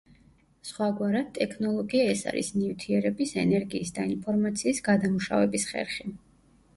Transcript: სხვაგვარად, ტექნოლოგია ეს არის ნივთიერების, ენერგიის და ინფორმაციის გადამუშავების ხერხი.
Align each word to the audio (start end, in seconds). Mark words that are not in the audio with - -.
სხვაგვარად, 0.67 1.27
ტექნოლოგია 1.33 2.07
ეს 2.13 2.23
არის 2.31 2.49
ნივთიერების, 2.61 3.33
ენერგიის 3.41 3.93
და 3.99 4.07
ინფორმაციის 4.15 4.81
გადამუშავების 4.89 5.67
ხერხი. 5.73 6.09